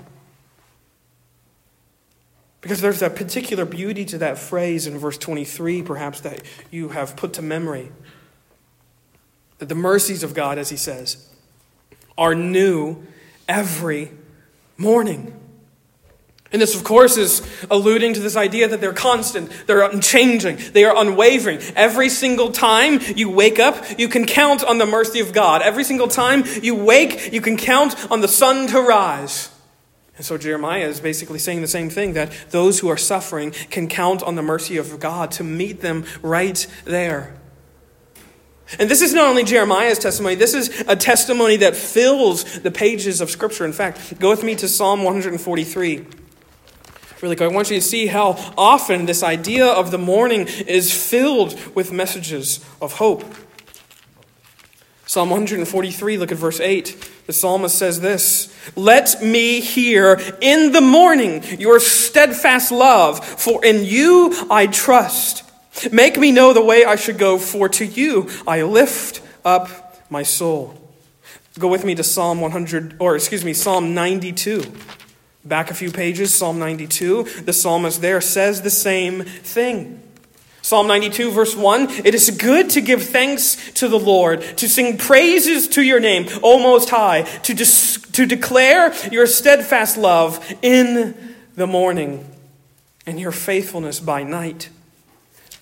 [2.61, 7.15] Because there's a particular beauty to that phrase in verse 23, perhaps, that you have
[7.15, 7.91] put to memory.
[9.57, 11.27] That the mercies of God, as he says,
[12.19, 13.03] are new
[13.49, 14.11] every
[14.77, 15.39] morning.
[16.51, 20.83] And this, of course, is alluding to this idea that they're constant, they're unchanging, they
[20.83, 21.59] are unwavering.
[21.75, 25.61] Every single time you wake up, you can count on the mercy of God.
[25.61, 29.49] Every single time you wake, you can count on the sun to rise.
[30.17, 33.87] And so Jeremiah is basically saying the same thing that those who are suffering can
[33.87, 37.33] count on the mercy of God to meet them right there.
[38.77, 43.21] And this is not only Jeremiah's testimony, this is a testimony that fills the pages
[43.21, 43.65] of Scripture.
[43.65, 46.05] In fact, go with me to Psalm 143
[47.21, 47.51] really quick.
[47.51, 51.91] I want you to see how often this idea of the morning is filled with
[51.91, 53.23] messages of hope.
[55.05, 57.09] Psalm 143, look at verse 8.
[57.27, 63.85] The psalmist says this Let me hear in the morning your steadfast love, for in
[63.85, 65.43] you I trust.
[65.91, 70.23] Make me know the way I should go, for to you I lift up my
[70.23, 70.77] soul.
[71.59, 74.63] Go with me to Psalm 100, or excuse me, Psalm 92.
[75.43, 80.01] Back a few pages, Psalm 92, the psalmist there says the same thing.
[80.61, 84.97] Psalm 92, verse 1 It is good to give thanks to the Lord, to sing
[84.97, 91.67] praises to your name, O Most High, to, to declare your steadfast love in the
[91.67, 92.27] morning
[93.07, 94.69] and your faithfulness by night.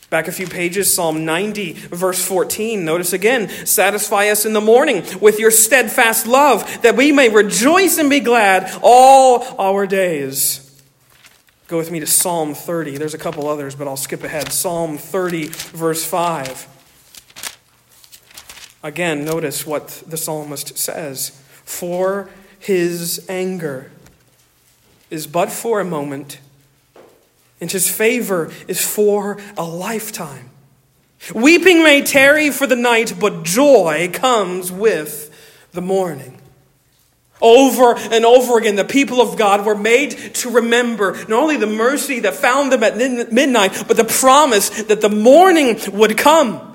[0.10, 2.84] Back a few pages, Psalm 90, verse 14.
[2.84, 8.00] Notice again, satisfy us in the morning with your steadfast love, that we may rejoice
[8.00, 10.66] and be glad all our days.
[11.68, 12.98] Go with me to Psalm 30.
[12.98, 14.52] There's a couple others, but I'll skip ahead.
[14.52, 16.68] Psalm 30, verse 5.
[18.82, 23.92] Again, notice what the psalmist says For his anger
[25.12, 26.40] is but for a moment
[27.62, 30.50] and his favor is for a lifetime.
[31.34, 35.30] Weeping may tarry for the night, but joy comes with
[35.74, 36.40] the morning.
[37.42, 41.68] Over and over again, the people of God were made to remember not only the
[41.68, 46.69] mercy that found them at midnight, but the promise that the morning would come.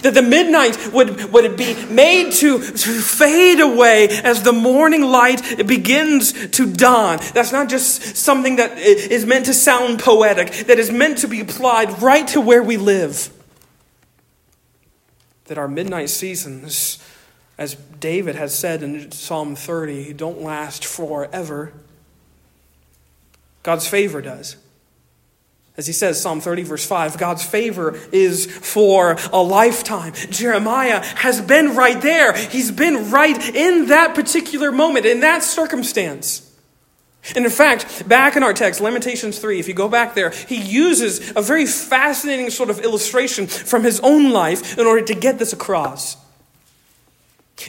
[0.00, 5.66] That the midnight would, would be made to, to fade away as the morning light
[5.66, 7.18] begins to dawn.
[7.34, 11.40] That's not just something that is meant to sound poetic, that is meant to be
[11.40, 13.30] applied right to where we live.
[15.46, 16.98] That our midnight seasons,
[17.58, 21.74] as David has said in Psalm 30, don't last forever.
[23.62, 24.56] God's favor does.
[25.76, 30.12] As he says, Psalm 30, verse 5, God's favor is for a lifetime.
[30.28, 32.36] Jeremiah has been right there.
[32.36, 36.50] He's been right in that particular moment, in that circumstance.
[37.34, 40.60] And in fact, back in our text, Lamentations 3, if you go back there, he
[40.60, 45.38] uses a very fascinating sort of illustration from his own life in order to get
[45.38, 46.16] this across.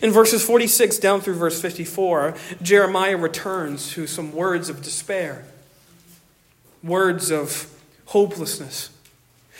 [0.01, 5.45] In verses 46 down through verse 54, Jeremiah returns to some words of despair,
[6.81, 7.69] words of
[8.13, 8.91] hopelessness.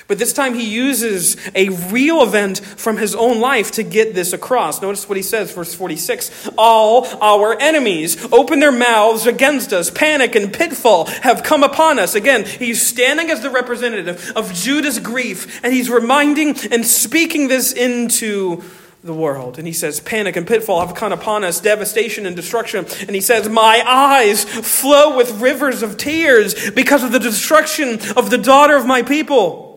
[0.08, 4.32] But this time he uses a real event from his own life to get this
[4.32, 4.80] across.
[4.80, 6.49] Notice what he says, verse 46.
[6.56, 9.89] All our enemies open their mouths against us.
[9.89, 12.14] Panic and pitfall have come upon us.
[12.14, 17.72] Again, he's standing as the representative of Judah's grief, and he's reminding and speaking this
[17.72, 18.64] into
[19.04, 19.58] the world.
[19.58, 22.86] And he says, Panic and pitfall have come upon us, devastation and destruction.
[23.01, 28.30] And he says, My eyes flow with rivers of tears because of the destruction of
[28.30, 29.72] the daughter of my people.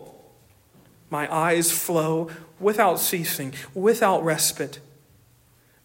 [1.09, 4.79] My eyes flow without ceasing, without respite,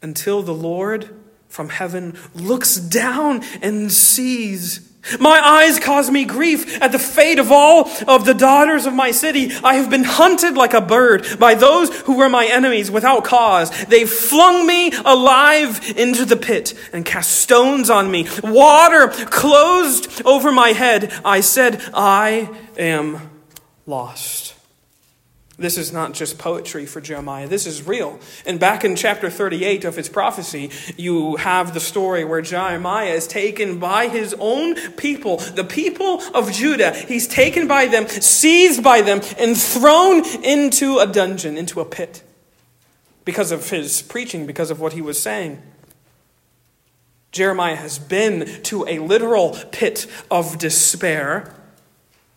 [0.01, 1.11] until the Lord
[1.49, 7.50] from heaven looks down and sees my eyes cause me grief at the fate of
[7.50, 9.53] all of the daughters of my city.
[9.62, 13.70] I have been hunted like a bird by those who were my enemies without cause.
[13.86, 18.28] They flung me alive into the pit and cast stones on me.
[18.42, 21.12] Water closed over my head.
[21.24, 22.48] I said, I
[22.78, 23.30] am
[23.86, 24.51] lost.
[25.59, 27.46] This is not just poetry for Jeremiah.
[27.46, 28.18] This is real.
[28.46, 33.26] And back in chapter 38 of his prophecy, you have the story where Jeremiah is
[33.26, 36.94] taken by his own people, the people of Judah.
[36.94, 42.22] He's taken by them, seized by them, and thrown into a dungeon, into a pit,
[43.26, 45.61] because of his preaching, because of what he was saying.
[47.30, 51.55] Jeremiah has been to a literal pit of despair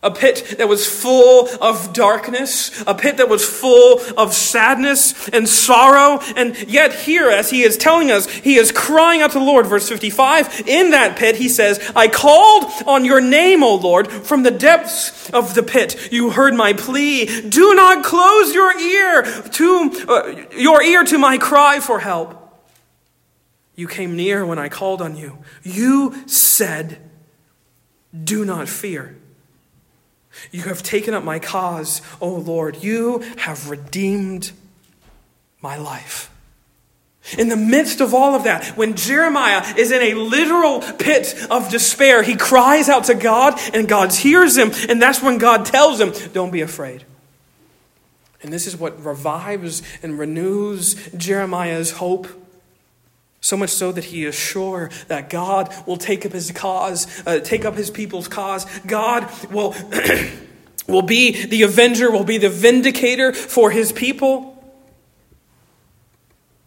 [0.06, 5.48] a pit that was full of darkness, a pit that was full of sadness and
[5.48, 6.20] sorrow.
[6.36, 9.66] And yet, here, as he is telling us, he is crying out to the Lord.
[9.66, 14.44] Verse 55 In that pit, he says, I called on your name, O Lord, from
[14.44, 16.12] the depths of the pit.
[16.12, 17.26] You heard my plea.
[17.48, 22.42] Do not close your ear to uh, your ear to my cry for help.
[23.74, 25.38] You came near when I called on you.
[25.62, 26.98] You said,
[28.24, 29.16] Do not fear.
[30.50, 32.82] You have taken up my cause, O Lord.
[32.82, 34.52] You have redeemed
[35.60, 36.30] my life.
[37.36, 41.70] In the midst of all of that, when Jeremiah is in a literal pit of
[41.70, 46.00] despair, he cries out to God, and God hears him, and that's when God tells
[46.00, 47.04] him, Don't be afraid.
[48.42, 52.28] And this is what revives and renews Jeremiah's hope.
[53.46, 57.38] So much so that he is sure that God will take up his cause, uh,
[57.38, 58.66] take up his people's cause.
[58.80, 59.72] God will,
[60.88, 64.52] will be the avenger, will be the vindicator for his people.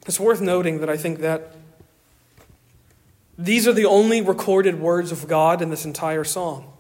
[0.08, 1.54] It's worth noting that I think that
[3.38, 6.72] these are the only recorded words of God in this entire song.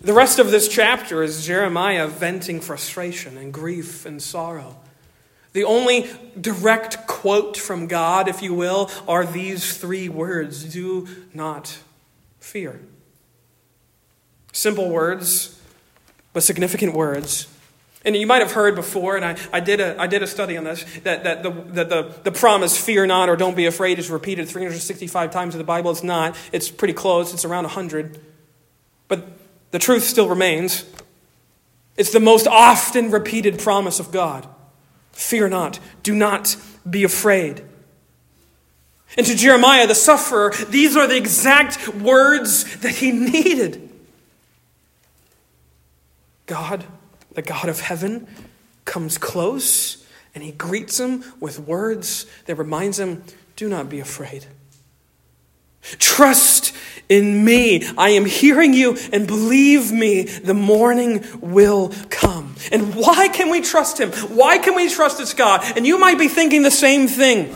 [0.00, 4.80] The rest of this chapter is Jeremiah venting frustration and grief and sorrow.
[5.54, 11.78] The only direct quote from God, if you will, are these three words do not
[12.40, 12.80] fear.
[14.52, 15.60] Simple words,
[16.32, 17.46] but significant words.
[18.04, 20.56] And you might have heard before, and I, I, did, a, I did a study
[20.56, 24.00] on this, that, that, the, that the, the promise, fear not or don't be afraid,
[24.00, 25.92] is repeated 365 times in the Bible.
[25.92, 26.36] It's not.
[26.50, 28.20] It's pretty close, it's around 100.
[29.06, 29.24] But
[29.70, 30.84] the truth still remains.
[31.96, 34.48] It's the most often repeated promise of God.
[35.14, 35.78] Fear not.
[36.02, 36.56] Do not
[36.88, 37.64] be afraid.
[39.16, 43.90] And to Jeremiah, the sufferer, these are the exact words that he needed.
[46.46, 46.84] God,
[47.32, 48.26] the God of heaven,
[48.84, 50.04] comes close
[50.34, 53.22] and he greets him with words that reminds him,
[53.56, 54.46] do not be afraid.
[55.80, 56.73] Trust
[57.08, 57.86] in me.
[57.96, 62.54] I am hearing you, and believe me, the morning will come.
[62.72, 64.12] And why can we trust him?
[64.12, 65.62] Why can we trust this God?
[65.76, 67.54] And you might be thinking the same thing.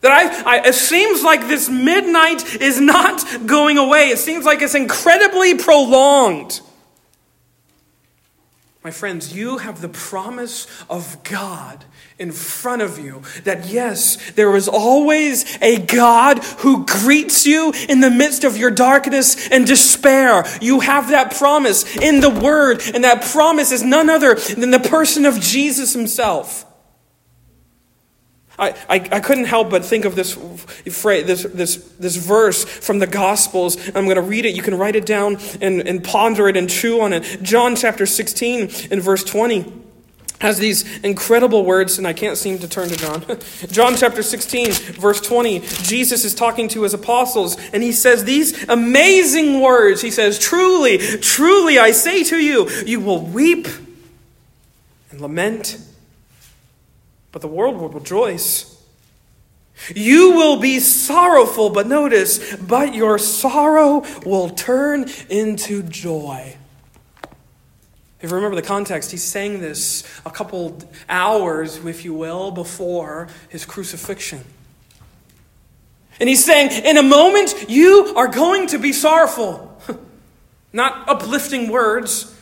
[0.00, 4.10] That I, I, it seems like this midnight is not going away.
[4.10, 6.60] It seems like it's incredibly prolonged.
[8.84, 11.86] My friends, you have the promise of God
[12.18, 18.00] in front of you that yes, there is always a God who greets you in
[18.00, 20.44] the midst of your darkness and despair.
[20.60, 24.80] You have that promise in the Word, and that promise is none other than the
[24.80, 26.66] person of Jesus Himself.
[28.58, 33.00] I, I, I, couldn't help but think of this phrase, this, this, this verse from
[33.00, 33.76] the Gospels.
[33.88, 34.54] I'm going to read it.
[34.54, 37.42] You can write it down and, and ponder it and chew on it.
[37.42, 39.82] John chapter 16 and verse 20
[40.40, 43.24] has these incredible words, and I can't seem to turn to John.
[43.70, 45.60] John chapter 16, verse 20.
[45.60, 50.02] Jesus is talking to his apostles, and he says these amazing words.
[50.02, 53.66] He says, Truly, truly, I say to you, you will weep
[55.10, 55.78] and lament
[57.34, 58.80] but the world will rejoice.
[59.92, 66.56] You will be sorrowful, but notice, but your sorrow will turn into joy.
[68.20, 70.78] If you remember the context, he's saying this a couple
[71.08, 74.44] hours, if you will, before his crucifixion.
[76.20, 79.76] And he's saying, in a moment, you are going to be sorrowful.
[80.72, 82.32] Not uplifting words,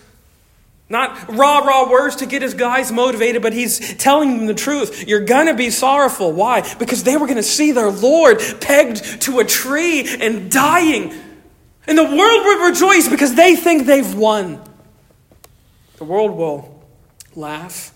[0.93, 5.09] not rah rah words to get his guys motivated, but he's telling them the truth.
[5.09, 6.33] You're going to be sorrowful.
[6.33, 6.63] Why?
[6.77, 11.13] Because they were going to see their Lord pegged to a tree and dying.
[11.87, 14.63] And the world will rejoice because they think they've won.
[15.97, 16.85] The world will
[17.35, 17.92] laugh.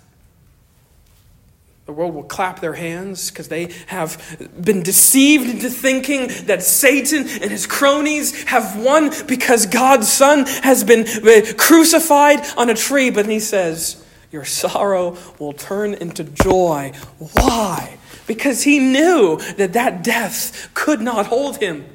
[1.87, 7.21] The world will clap their hands because they have been deceived into thinking that Satan
[7.21, 13.11] and his cronies have won because God's Son has been uh, crucified on a tree.
[13.11, 16.91] But he says, Your sorrow will turn into joy.
[17.19, 17.99] Why?
[18.27, 21.87] Because he knew that that death could not hold him.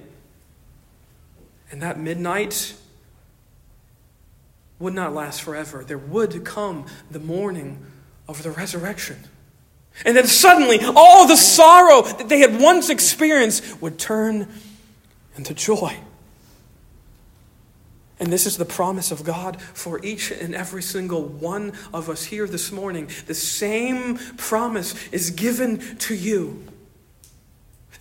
[1.70, 2.76] And that midnight
[4.80, 5.84] would not last forever.
[5.86, 7.86] There would come the morning
[8.30, 9.26] of the resurrection.
[10.06, 14.48] And then suddenly, all the sorrow that they had once experienced would turn
[15.36, 15.98] into joy.
[18.20, 22.24] And this is the promise of God for each and every single one of us
[22.24, 23.10] here this morning.
[23.26, 26.64] The same promise is given to you.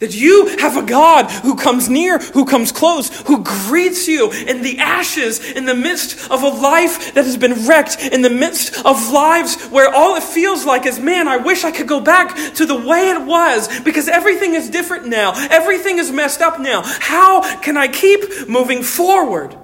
[0.01, 4.63] That you have a God who comes near, who comes close, who greets you in
[4.63, 8.85] the ashes, in the midst of a life that has been wrecked, in the midst
[8.85, 12.35] of lives where all it feels like is, man, I wish I could go back
[12.55, 15.33] to the way it was because everything is different now.
[15.51, 16.83] Everything is messed up now.
[16.83, 19.60] How can I keep moving forward?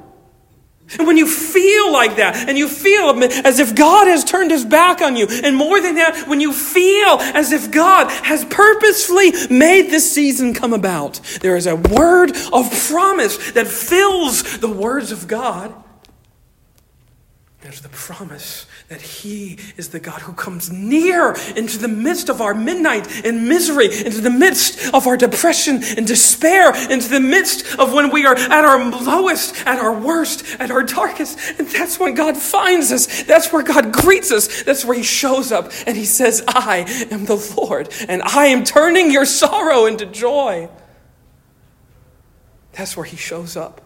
[0.99, 4.64] And when you feel like that, and you feel as if God has turned his
[4.64, 9.32] back on you, and more than that, when you feel as if God has purposefully
[9.51, 15.11] made this season come about, there is a word of promise that fills the words
[15.11, 15.74] of God.
[17.62, 22.41] There's the promise that He is the God who comes near into the midst of
[22.41, 27.78] our midnight and misery, into the midst of our depression and despair, into the midst
[27.78, 31.37] of when we are at our lowest, at our worst, at our darkest.
[31.59, 33.24] And that's when God finds us.
[33.24, 34.62] That's where God greets us.
[34.62, 38.62] That's where He shows up and He says, I am the Lord, and I am
[38.62, 40.68] turning your sorrow into joy.
[42.72, 43.80] That's where He shows up.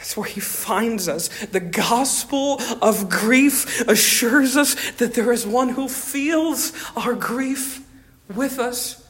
[0.00, 1.28] That's where he finds us.
[1.44, 7.86] The gospel of grief assures us that there is one who feels our grief
[8.34, 9.06] with us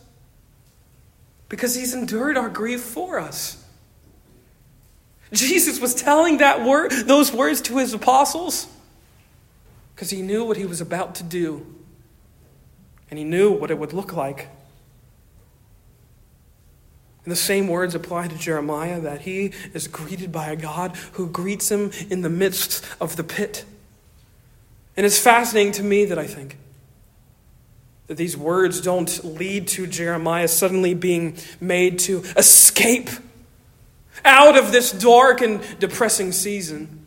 [1.49, 3.65] because he's endured our grief for us.
[5.33, 8.67] Jesus was telling that word, those words to his apostles
[9.95, 11.65] because he knew what he was about to do
[13.11, 14.49] and he knew what it would look like.
[17.25, 21.29] And the same words apply to Jeremiah that he is greeted by a God who
[21.29, 23.65] greets him in the midst of the pit.
[24.97, 26.57] And it's fascinating to me that I think
[28.07, 33.09] that these words don't lead to Jeremiah suddenly being made to escape
[34.25, 37.07] out of this dark and depressing season.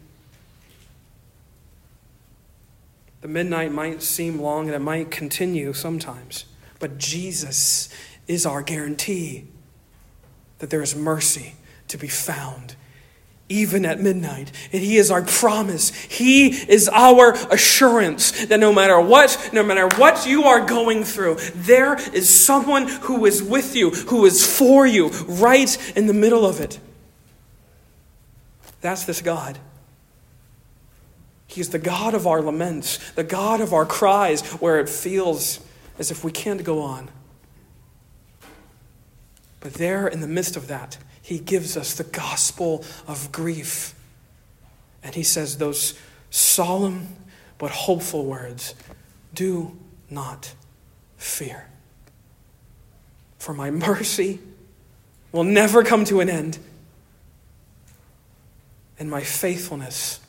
[3.22, 6.46] The midnight might seem long and it might continue sometimes,
[6.80, 7.90] but Jesus
[8.28, 9.48] is our guarantee
[10.64, 11.56] that there is mercy
[11.90, 12.78] to be found
[13.50, 14.50] even at midnight.
[14.72, 15.94] And He is our promise.
[15.94, 21.36] He is our assurance that no matter what, no matter what you are going through,
[21.54, 26.46] there is someone who is with you, who is for you, right in the middle
[26.46, 26.80] of it.
[28.80, 29.60] That's this God.
[31.46, 35.60] He is the God of our laments, the God of our cries, where it feels
[36.00, 37.10] as if we can't go on.
[39.64, 43.96] But there, in the midst of that, he gives us the gospel of grief.
[45.02, 45.98] And he says those
[46.30, 47.16] solemn
[47.58, 48.76] but hopeful words
[49.34, 49.78] Do
[50.10, 50.54] not
[51.16, 51.68] fear.
[53.40, 54.40] For my mercy
[55.32, 56.60] will never come to an end,
[59.00, 60.20] and my faithfulness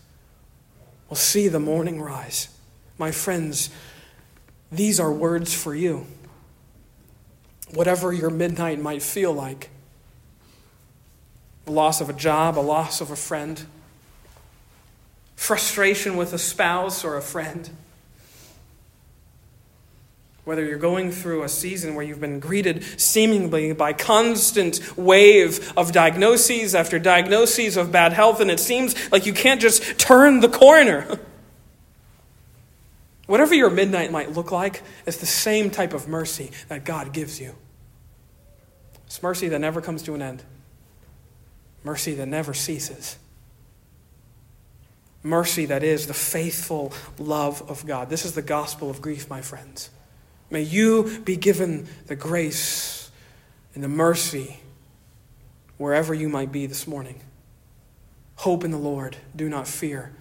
[1.08, 2.50] will see the morning rise.
[2.98, 3.68] My friends,
[4.70, 6.06] these are words for you
[7.74, 9.70] whatever your midnight might feel like
[11.64, 13.66] the loss of a job, a loss of a friend,
[15.36, 17.70] frustration with a spouse or a friend.
[20.44, 25.92] Whether you're going through a season where you've been greeted seemingly by constant wave of
[25.92, 30.50] diagnoses after diagnoses of bad health, and it seems like you can't just turn the
[30.50, 31.18] corner.
[33.26, 37.40] Whatever your midnight might look like, it's the same type of mercy that God gives
[37.40, 37.54] you.
[39.06, 40.42] It's mercy that never comes to an end,
[41.82, 43.16] mercy that never ceases.
[45.24, 48.10] mercy that is the faithful love of God.
[48.10, 49.90] This is the gospel of grief, my friends.
[50.50, 53.10] May you be given the grace
[53.74, 54.60] and the mercy
[55.78, 57.20] wherever you might be this morning.
[58.36, 59.16] Hope in the Lord.
[59.34, 60.12] Do not fear,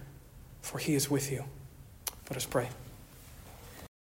[0.62, 1.44] for he is with you.
[2.30, 2.70] Let us pray.